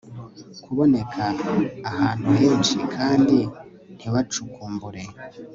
[0.63, 1.23] kuboneka
[1.91, 3.37] ahantu henshi kandi
[3.95, 5.03] ntibacukumbure